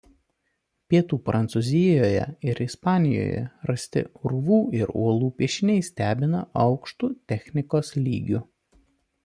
Pietų 0.93 1.17
Prancūzijoje 1.27 2.23
ir 2.53 2.61
Ispanijoje 2.65 3.43
rasti 3.73 4.03
urvų 4.31 4.59
ir 4.79 4.95
uolų 5.05 5.29
piešiniai 5.43 5.87
stebina 5.91 6.45
aukštu 6.67 7.11
technikos 7.35 7.97
lygiu. 8.03 8.43